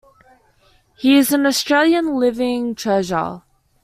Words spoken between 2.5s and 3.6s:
Treasure.